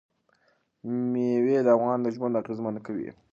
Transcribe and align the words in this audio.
مېوې 1.11 1.57
د 1.65 1.67
افغانانو 1.75 2.13
ژوند 2.15 2.37
اغېزمن 2.41 2.75
کوي. 2.85 3.09